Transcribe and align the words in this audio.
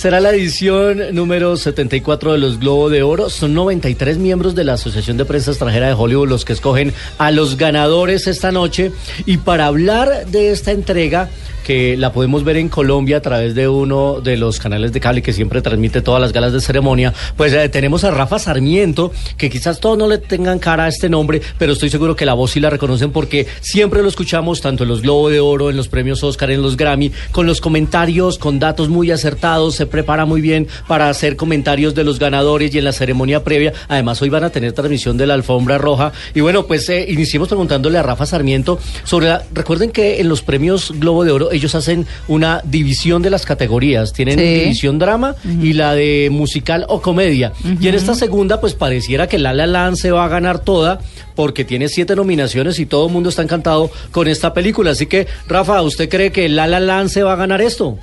Será 0.00 0.18
la 0.18 0.30
edición 0.30 1.14
número 1.14 1.58
74 1.58 2.32
de 2.32 2.38
los 2.38 2.58
Globo 2.58 2.88
de 2.88 3.02
Oro. 3.02 3.28
Son 3.28 3.52
93 3.52 4.16
miembros 4.16 4.54
de 4.54 4.64
la 4.64 4.72
Asociación 4.72 5.18
de 5.18 5.26
Prensa 5.26 5.50
Extranjera 5.50 5.88
de 5.88 5.92
Hollywood 5.92 6.26
los 6.26 6.46
que 6.46 6.54
escogen 6.54 6.94
a 7.18 7.30
los 7.30 7.58
ganadores 7.58 8.26
esta 8.26 8.50
noche. 8.50 8.92
Y 9.26 9.36
para 9.36 9.66
hablar 9.66 10.24
de 10.24 10.52
esta 10.52 10.70
entrega, 10.70 11.28
que 11.70 11.96
la 11.96 12.12
podemos 12.12 12.44
ver 12.44 12.56
en 12.56 12.68
Colombia 12.68 13.18
a 13.18 13.20
través 13.20 13.54
de 13.54 13.68
uno 13.68 14.20
de 14.20 14.36
los 14.36 14.58
canales 14.58 14.92
de 14.92 15.00
cable 15.00 15.22
que 15.22 15.32
siempre 15.32 15.62
transmite 15.62 16.02
todas 16.02 16.20
las 16.20 16.32
galas 16.32 16.52
de 16.52 16.60
ceremonia, 16.60 17.14
pues 17.36 17.52
eh, 17.52 17.68
tenemos 17.68 18.04
a 18.04 18.10
Rafa 18.10 18.38
Sarmiento, 18.38 19.12
que 19.36 19.50
quizás 19.50 19.80
todos 19.80 19.96
no 19.96 20.08
le 20.08 20.18
tengan 20.18 20.58
cara 20.58 20.84
a 20.84 20.88
este 20.88 21.08
nombre, 21.08 21.40
pero 21.58 21.72
estoy 21.72 21.90
seguro 21.90 22.16
que 22.16 22.26
la 22.26 22.34
voz 22.34 22.52
sí 22.52 22.60
la 22.60 22.70
reconocen 22.70 23.12
porque 23.12 23.46
siempre 23.60 24.02
lo 24.02 24.08
escuchamos 24.08 24.60
tanto 24.60 24.82
en 24.82 24.88
los 24.88 25.02
Globo 25.02 25.30
de 25.30 25.40
Oro, 25.40 25.70
en 25.70 25.76
los 25.76 25.88
premios 25.88 26.22
Oscar, 26.24 26.50
en 26.50 26.62
los 26.62 26.76
Grammy, 26.76 27.12
con 27.30 27.46
los 27.46 27.60
comentarios, 27.60 28.38
con 28.38 28.58
datos 28.58 28.88
muy 28.88 29.10
acertados, 29.10 29.76
prepara 29.90 30.24
muy 30.24 30.40
bien 30.40 30.68
para 30.88 31.08
hacer 31.08 31.36
comentarios 31.36 31.94
de 31.94 32.04
los 32.04 32.18
ganadores 32.18 32.74
y 32.74 32.78
en 32.78 32.84
la 32.84 32.92
ceremonia 32.92 33.44
previa. 33.44 33.72
Además, 33.88 34.22
hoy 34.22 34.28
van 34.28 34.44
a 34.44 34.50
tener 34.50 34.72
transmisión 34.72 35.16
de 35.16 35.26
la 35.26 35.34
alfombra 35.34 35.78
roja. 35.78 36.12
Y 36.34 36.40
bueno, 36.40 36.66
pues 36.66 36.88
eh, 36.88 37.06
iniciemos 37.08 37.48
preguntándole 37.48 37.98
a 37.98 38.02
Rafa 38.02 38.26
Sarmiento 38.26 38.78
sobre 39.04 39.26
la, 39.28 39.42
recuerden 39.52 39.90
que 39.90 40.20
en 40.20 40.28
los 40.28 40.42
premios 40.42 40.92
Globo 40.96 41.24
de 41.24 41.32
Oro 41.32 41.52
ellos 41.52 41.74
hacen 41.74 42.06
una 42.28 42.62
división 42.64 43.22
de 43.22 43.30
las 43.30 43.44
categorías. 43.44 44.12
Tienen 44.12 44.38
división 44.38 44.98
drama 44.98 45.34
y 45.44 45.72
la 45.72 45.94
de 45.94 46.28
musical 46.30 46.86
o 46.88 47.02
comedia. 47.02 47.52
Y 47.80 47.88
en 47.88 47.94
esta 47.94 48.14
segunda, 48.14 48.60
pues 48.60 48.74
pareciera 48.74 49.26
que 49.26 49.38
La 49.38 49.52
La 49.52 49.66
Land 49.66 49.96
se 49.96 50.10
va 50.10 50.24
a 50.24 50.28
ganar 50.28 50.60
toda 50.60 51.00
porque 51.34 51.64
tiene 51.64 51.88
siete 51.88 52.14
nominaciones 52.16 52.78
y 52.78 52.86
todo 52.86 53.06
el 53.06 53.12
mundo 53.12 53.30
está 53.30 53.42
encantado 53.42 53.90
con 54.10 54.28
esta 54.28 54.52
película. 54.52 54.90
Así 54.90 55.06
que, 55.06 55.26
Rafa, 55.48 55.80
¿usted 55.82 56.08
cree 56.08 56.32
que 56.32 56.48
La 56.48 56.66
La 56.66 56.80
Land 56.80 57.08
se 57.08 57.22
va 57.22 57.32
a 57.32 57.36
ganar 57.36 57.60
esto? 57.60 57.98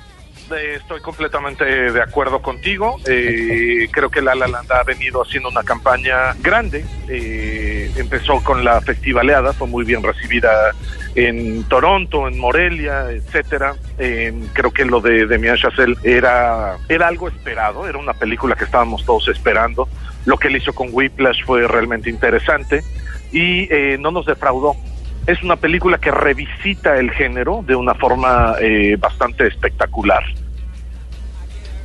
Eh, 0.55 0.75
estoy 0.77 1.01
completamente 1.01 1.65
de 1.65 2.01
acuerdo 2.01 2.41
contigo. 2.41 2.97
Eh, 3.05 3.87
creo 3.91 4.09
que 4.09 4.21
La 4.21 4.35
La 4.35 4.47
Land 4.47 4.71
ha 4.71 4.83
venido 4.83 5.21
haciendo 5.21 5.49
una 5.49 5.63
campaña 5.63 6.33
grande. 6.41 6.85
Eh, 7.09 7.91
empezó 7.97 8.41
con 8.43 8.63
la 8.63 8.79
festivaleada, 8.81 9.53
fue 9.53 9.67
muy 9.67 9.83
bien 9.83 10.03
recibida 10.03 10.71
en 11.15 11.63
Toronto, 11.65 12.27
en 12.27 12.39
Morelia, 12.39 13.11
etcétera. 13.11 13.75
creo 13.97 14.71
que 14.71 14.85
lo 14.85 15.01
de 15.01 15.25
Demian 15.25 15.57
Chazelle 15.57 15.97
era, 16.03 16.77
era 16.87 17.07
algo 17.07 17.27
esperado, 17.27 17.87
era 17.87 17.97
una 17.97 18.13
película 18.13 18.55
que 18.55 18.65
estábamos 18.65 19.03
todos 19.05 19.27
esperando. 19.27 19.89
Lo 20.25 20.37
que 20.37 20.47
él 20.47 20.57
hizo 20.57 20.73
con 20.73 20.89
Whiplash 20.91 21.43
fue 21.45 21.67
realmente 21.67 22.09
interesante 22.09 22.83
y 23.31 23.67
no 23.99 24.11
nos 24.11 24.25
defraudó. 24.25 24.75
Es 25.27 25.43
una 25.43 25.57
película 25.57 25.97
que 25.97 26.09
revisita 26.09 26.97
el 26.97 27.11
género 27.11 27.63
de 27.67 27.75
una 27.75 27.93
forma 27.93 28.55
eh, 28.61 28.95
bastante 28.97 29.45
espectacular. 29.45 30.23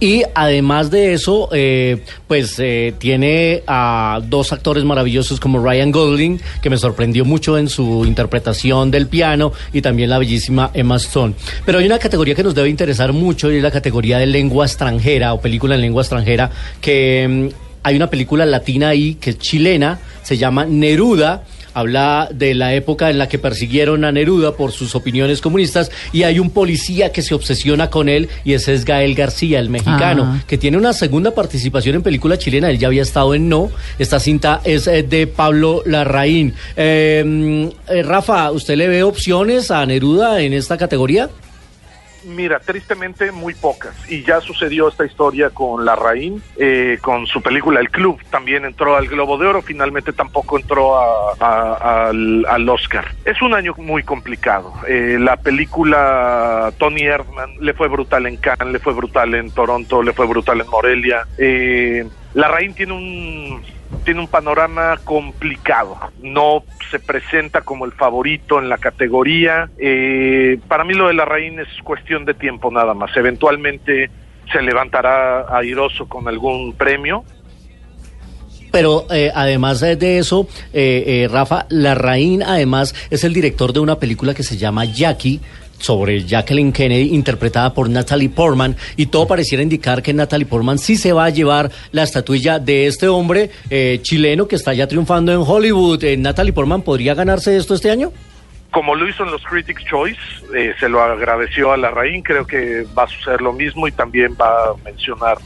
Y 0.02 0.24
además 0.34 0.90
de 0.90 1.12
eso, 1.12 1.48
eh, 1.52 2.02
pues 2.26 2.56
eh, 2.58 2.92
tiene 2.98 3.62
a 3.68 4.20
dos 4.24 4.52
actores 4.52 4.82
maravillosos 4.82 5.38
como 5.38 5.64
Ryan 5.64 5.92
Gosling, 5.92 6.40
que 6.60 6.70
me 6.70 6.76
sorprendió 6.76 7.24
mucho 7.24 7.56
en 7.56 7.68
su 7.68 8.04
interpretación 8.04 8.90
del 8.90 9.06
piano, 9.06 9.52
y 9.72 9.80
también 9.80 10.10
la 10.10 10.18
bellísima 10.18 10.72
Emma 10.74 10.96
Stone. 10.96 11.34
Pero 11.64 11.78
hay 11.78 11.86
una 11.86 12.00
categoría 12.00 12.34
que 12.34 12.42
nos 12.42 12.56
debe 12.56 12.68
interesar 12.68 13.12
mucho 13.12 13.52
y 13.52 13.58
es 13.58 13.62
la 13.62 13.70
categoría 13.70 14.18
de 14.18 14.26
lengua 14.26 14.66
extranjera 14.66 15.34
o 15.34 15.40
película 15.40 15.76
en 15.76 15.82
lengua 15.82 16.02
extranjera, 16.02 16.50
que 16.80 17.50
mm, 17.52 17.54
hay 17.84 17.94
una 17.94 18.10
película 18.10 18.44
latina 18.44 18.88
ahí 18.88 19.14
que 19.14 19.30
es 19.30 19.38
chilena, 19.38 20.00
se 20.24 20.36
llama 20.36 20.64
Neruda 20.64 21.44
habla 21.74 22.28
de 22.32 22.54
la 22.54 22.74
época 22.74 23.10
en 23.10 23.18
la 23.18 23.28
que 23.28 23.38
persiguieron 23.38 24.04
a 24.04 24.12
Neruda 24.12 24.52
por 24.56 24.72
sus 24.72 24.94
opiniones 24.94 25.40
comunistas 25.40 25.90
y 26.12 26.22
hay 26.24 26.38
un 26.38 26.50
policía 26.50 27.12
que 27.12 27.22
se 27.22 27.34
obsesiona 27.34 27.90
con 27.90 28.08
él 28.08 28.28
y 28.44 28.54
ese 28.54 28.74
es 28.74 28.84
Gael 28.84 29.14
García, 29.14 29.58
el 29.58 29.70
mexicano, 29.70 30.24
ah. 30.26 30.44
que 30.46 30.58
tiene 30.58 30.76
una 30.76 30.92
segunda 30.92 31.32
participación 31.32 31.96
en 31.96 32.02
película 32.02 32.38
chilena, 32.38 32.70
él 32.70 32.78
ya 32.78 32.88
había 32.88 33.02
estado 33.02 33.34
en 33.34 33.48
No, 33.48 33.70
esta 33.98 34.20
cinta 34.20 34.60
es 34.64 34.86
eh, 34.86 35.02
de 35.02 35.26
Pablo 35.26 35.82
Larraín. 35.86 36.54
Em, 36.76 37.70
eh, 37.88 38.02
Rafa, 38.02 38.50
¿usted 38.50 38.76
le 38.76 38.88
ve 38.88 39.02
opciones 39.02 39.70
a 39.70 39.84
Neruda 39.86 40.40
en 40.40 40.52
esta 40.52 40.76
categoría? 40.76 41.30
Mira, 42.24 42.60
tristemente 42.60 43.32
muy 43.32 43.54
pocas. 43.54 43.94
Y 44.10 44.22
ya 44.22 44.40
sucedió 44.40 44.88
esta 44.88 45.04
historia 45.04 45.50
con 45.50 45.84
La 45.84 45.96
Raín, 45.96 46.42
eh, 46.56 46.98
con 47.02 47.26
su 47.26 47.42
película 47.42 47.80
El 47.80 47.90
Club. 47.90 48.20
También 48.30 48.64
entró 48.64 48.96
al 48.96 49.08
Globo 49.08 49.38
de 49.38 49.46
Oro, 49.46 49.62
finalmente 49.62 50.12
tampoco 50.12 50.58
entró 50.58 50.96
al, 51.40 52.68
Oscar. 52.68 53.06
Es 53.24 53.42
un 53.42 53.54
año 53.54 53.74
muy 53.76 54.02
complicado. 54.02 54.72
Eh, 54.88 55.18
la 55.20 55.36
película 55.36 56.72
Tony 56.78 57.02
Erdman 57.02 57.50
le 57.60 57.74
fue 57.74 57.88
brutal 57.88 58.26
en 58.26 58.36
Cannes, 58.36 58.72
le 58.72 58.78
fue 58.78 58.94
brutal 58.94 59.34
en 59.34 59.50
Toronto, 59.50 60.02
le 60.02 60.12
fue 60.12 60.26
brutal 60.26 60.60
en 60.60 60.68
Morelia. 60.68 61.26
Eh, 61.38 62.06
la 62.34 62.48
Raín 62.48 62.72
tiene 62.72 62.92
un 62.92 63.62
tiene 64.04 64.20
un 64.20 64.28
panorama 64.28 64.98
complicado. 65.04 65.96
No 66.22 66.64
se 66.90 66.98
presenta 66.98 67.62
como 67.62 67.84
el 67.84 67.92
favorito 67.92 68.58
en 68.58 68.68
la 68.68 68.78
categoría. 68.78 69.70
Eh, 69.78 70.58
para 70.68 70.84
mí 70.84 70.94
lo 70.94 71.08
de 71.08 71.14
la 71.14 71.24
Raín 71.24 71.58
es 71.60 71.68
cuestión 71.82 72.24
de 72.24 72.34
tiempo 72.34 72.70
nada 72.70 72.94
más. 72.94 73.16
Eventualmente 73.16 74.10
se 74.52 74.62
levantará 74.62 75.56
airoso 75.56 76.06
con 76.08 76.28
algún 76.28 76.74
premio. 76.74 77.24
Pero 78.70 79.06
eh, 79.10 79.30
además 79.34 79.80
de 79.80 80.18
eso, 80.18 80.48
eh, 80.72 81.28
Rafa, 81.30 81.66
Larraín 81.68 82.42
además 82.42 82.94
es 83.10 83.22
el 83.22 83.34
director 83.34 83.72
de 83.72 83.80
una 83.80 83.98
película 83.98 84.32
que 84.32 84.42
se 84.42 84.56
llama 84.56 84.86
Jackie, 84.86 85.40
sobre 85.82 86.24
Jacqueline 86.24 86.72
Kennedy, 86.72 87.14
interpretada 87.14 87.74
por 87.74 87.90
Natalie 87.90 88.30
Portman, 88.30 88.76
y 88.96 89.06
todo 89.06 89.26
pareciera 89.26 89.62
indicar 89.62 90.02
que 90.02 90.14
Natalie 90.14 90.46
Portman 90.46 90.78
sí 90.78 90.96
se 90.96 91.12
va 91.12 91.26
a 91.26 91.30
llevar 91.30 91.70
la 91.90 92.04
estatuilla 92.04 92.58
de 92.58 92.86
este 92.86 93.08
hombre 93.08 93.50
eh, 93.68 93.98
chileno 94.02 94.46
que 94.46 94.56
está 94.56 94.72
ya 94.72 94.86
triunfando 94.86 95.32
en 95.32 95.40
Hollywood. 95.40 96.02
Eh, 96.04 96.16
¿Natalie 96.16 96.52
Portman 96.52 96.82
podría 96.82 97.14
ganarse 97.14 97.56
esto 97.56 97.74
este 97.74 97.90
año? 97.90 98.12
Como 98.70 98.94
lo 98.94 99.06
hizo 99.06 99.24
en 99.24 99.32
los 99.32 99.42
Critics' 99.42 99.84
Choice, 99.84 100.20
eh, 100.56 100.72
se 100.80 100.88
lo 100.88 101.02
agradeció 101.02 101.72
a 101.72 101.76
la 101.76 101.88
Larraín, 101.88 102.22
creo 102.22 102.46
que 102.46 102.86
va 102.96 103.02
a 103.04 103.08
suceder 103.08 103.42
lo 103.42 103.52
mismo 103.52 103.86
y 103.86 103.92
también 103.92 104.34
va 104.40 104.70
a 104.70 104.74
mencionar 104.84 105.36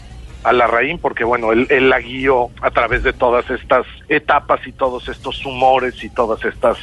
a 0.45 0.53
la 0.53 0.67
Larraín 0.67 0.99
porque 1.01 1.25
bueno, 1.25 1.51
él, 1.51 1.67
él, 1.71 1.89
la 1.89 1.99
guió 1.99 2.51
a 2.61 2.71
través 2.71 3.03
de 3.03 3.13
todas 3.13 3.51
estas 3.51 3.85
etapas 4.09 4.65
y 4.65 4.71
todos 4.71 5.09
estos 5.09 5.45
humores 5.45 6.05
y 6.05 6.09
todas 6.09 6.45
estas 6.45 6.79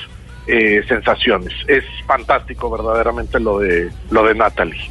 eh, 0.48 0.82
sensaciones. 0.88 1.54
Es 1.68 1.84
fantástico 2.06 2.70
verdaderamente 2.70 3.40
lo 3.40 3.60
de 3.60 3.90
lo 4.12 4.26
de 4.26 4.36
Natalie 4.36 4.90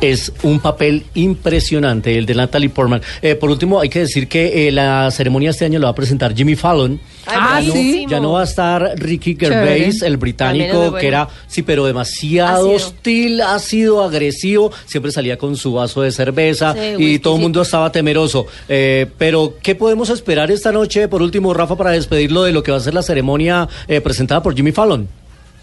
es 0.00 0.32
un 0.42 0.60
papel 0.60 1.04
impresionante 1.14 2.18
el 2.18 2.26
de 2.26 2.34
Natalie 2.34 2.68
Portman. 2.68 3.00
Eh, 3.22 3.34
por 3.36 3.50
último, 3.50 3.80
hay 3.80 3.88
que 3.88 4.00
decir 4.00 4.28
que 4.28 4.68
eh, 4.68 4.72
la 4.72 5.10
ceremonia 5.10 5.50
este 5.50 5.64
año 5.64 5.78
lo 5.78 5.86
va 5.86 5.92
a 5.92 5.94
presentar 5.94 6.34
Jimmy 6.34 6.56
Fallon. 6.56 7.00
Ah, 7.26 7.60
ya, 7.60 7.72
sí. 7.72 8.04
no, 8.04 8.10
ya 8.10 8.20
no 8.20 8.32
va 8.32 8.42
a 8.42 8.44
estar 8.44 8.92
Ricky 8.96 9.36
Gervais, 9.38 10.02
el 10.02 10.16
británico, 10.16 10.94
que 10.94 11.08
era, 11.08 11.28
sí, 11.46 11.62
pero 11.62 11.86
demasiado 11.86 12.70
hostil, 12.70 13.40
ha 13.40 13.58
sido 13.58 14.02
agresivo, 14.02 14.72
siempre 14.86 15.12
salía 15.12 15.38
con 15.38 15.56
su 15.56 15.74
vaso 15.74 16.02
de 16.02 16.12
cerveza 16.12 16.74
y 16.98 17.18
todo 17.18 17.36
el 17.36 17.42
mundo 17.42 17.62
estaba 17.62 17.90
temeroso. 17.92 18.46
Eh, 18.68 19.06
pero, 19.18 19.54
¿qué 19.62 19.74
podemos 19.74 20.10
esperar 20.10 20.50
esta 20.50 20.72
noche, 20.72 21.08
por 21.08 21.22
último, 21.22 21.54
Rafa, 21.54 21.76
para 21.76 21.90
despedirlo 21.90 22.42
de 22.42 22.52
lo 22.52 22.62
que 22.62 22.70
va 22.70 22.78
a 22.78 22.80
ser 22.80 22.94
la 22.94 23.02
ceremonia 23.02 23.68
presentada 24.02 24.42
por 24.42 24.54
Jimmy 24.54 24.72
Fallon? 24.72 25.08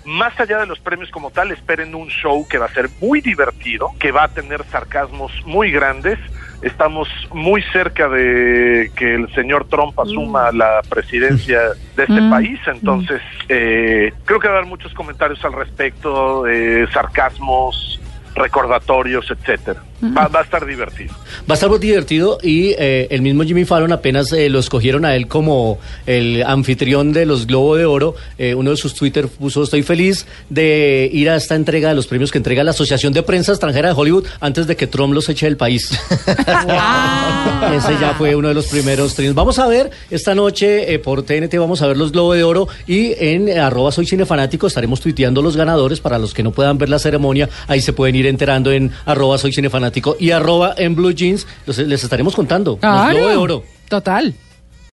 más 0.06 0.38
allá 0.40 0.60
de 0.60 0.66
los 0.66 0.80
premios 0.80 1.10
como 1.10 1.32
tal, 1.32 1.52
esperen 1.52 1.94
un 1.96 2.08
show 2.10 2.48
que 2.48 2.58
va 2.58 2.66
a 2.66 2.74
ser 2.74 2.90
muy 3.00 3.22
divertido, 3.22 3.92
que 4.00 4.12
va 4.12 4.24
a 4.24 4.28
tener 4.28 4.64
sarcasmos 4.66 5.32
muy 5.46 5.72
grandes. 5.72 6.20
Estamos 6.62 7.08
muy 7.34 7.62
cerca 7.74 8.10
de 8.10 8.92
que 8.96 9.16
el 9.16 9.34
señor 9.34 9.66
Trump 9.66 10.00
asuma 10.00 10.52
mm. 10.52 10.58
la 10.58 10.82
presidencia 10.90 11.60
de 11.96 12.04
este 12.04 12.22
mm. 12.22 12.30
país, 12.30 12.60
entonces 12.68 13.22
eh, 13.50 14.14
creo 14.26 14.40
que 14.40 14.48
va 14.48 14.56
a 14.56 14.58
haber 14.58 14.70
muchos 14.70 14.94
comentarios 14.94 15.44
al 15.46 15.54
respecto, 15.54 16.48
eh, 16.48 16.88
sarcasmos, 16.92 18.01
recordatorios, 18.36 19.30
etcétera. 19.30 19.84
Va, 20.04 20.30
a 20.34 20.42
estar 20.42 20.66
divertido. 20.66 21.14
Va 21.48 21.50
a 21.50 21.54
estar 21.54 21.70
muy 21.70 21.78
divertido 21.78 22.40
y 22.42 22.70
eh, 22.78 23.08
el 23.12 23.22
mismo 23.22 23.44
Jimmy 23.44 23.66
Fallon 23.66 23.92
apenas 23.92 24.32
eh, 24.32 24.50
lo 24.50 24.58
escogieron 24.58 25.06
a 25.06 25.16
él 25.16 25.28
como 25.28 25.78
el 26.08 26.44
anfitrión 26.44 27.14
de 27.14 27.28
los 27.28 27.46
Globo 27.46 27.76
de 27.76 27.86
Oro. 27.86 28.16
Eh, 28.40 28.56
uno 28.56 28.72
de 28.72 28.78
sus 28.78 28.96
Twitter 28.96 29.28
puso, 29.28 29.62
estoy 29.62 29.84
feliz 29.84 30.26
de 30.50 31.08
ir 31.14 31.30
a 31.30 31.36
esta 31.36 31.54
entrega 31.54 31.90
de 31.90 31.96
los 31.96 32.08
premios 32.08 32.32
que 32.32 32.40
entrega 32.40 32.64
la 32.64 32.72
Asociación 32.72 33.14
de 33.14 33.22
Prensa 33.22 33.52
Extranjera 33.52 33.90
de 33.90 33.94
Hollywood 33.96 34.26
antes 34.40 34.66
de 34.66 34.76
que 34.76 34.88
Trump 34.88 35.14
los 35.14 35.30
eche 35.30 35.46
del 35.46 35.58
país. 35.58 35.92
Ese 37.72 37.94
ya 38.00 38.16
fue 38.18 38.36
uno 38.36 38.48
de 38.48 38.56
los 38.56 38.68
primeros 38.68 39.14
triunfos. 39.14 39.36
Vamos 39.36 39.60
a 39.60 39.68
ver 39.68 39.92
esta 40.10 40.34
noche 40.34 40.98
por 41.00 41.22
TNT, 41.22 41.58
vamos 41.58 41.84
a 41.84 41.88
ver 41.88 41.98
los 41.98 42.12
Globo 42.12 42.34
de 42.34 42.44
Oro 42.44 42.68
y 42.88 43.14
en 43.20 43.60
arroba 43.60 43.92
soy 43.92 44.08
cinefanático 44.08 44.66
estaremos 44.66 45.00
tuiteando 45.00 45.44
los 45.44 45.56
ganadores 45.56 46.00
para 46.00 46.18
los 46.18 46.34
que 46.34 46.42
no 46.42 46.52
puedan 46.52 46.80
ver 46.80 46.90
la 46.90 46.98
ceremonia. 46.98 47.50
Ahí 47.68 47.82
se 47.82 47.94
pueden 47.94 48.16
ir 48.16 48.21
enterando 48.28 48.72
en 48.72 48.92
arroba 49.06 49.38
soy 49.38 49.54
cinefanático 49.54 50.16
y 50.20 50.32
arroba 50.32 50.74
en 50.78 50.96
blue 50.96 51.12
jeans, 51.12 51.48
les 51.66 52.04
estaremos 52.04 52.36
contando. 52.36 52.78
Claro, 52.78 53.28
de 53.28 53.36
oro. 53.36 53.64
Total. 53.88 54.34